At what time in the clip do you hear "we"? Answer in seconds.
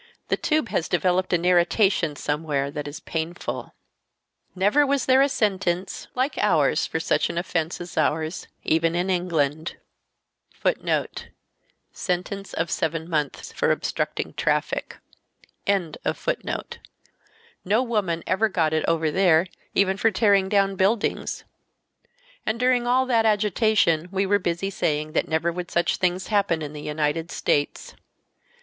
24.11-24.25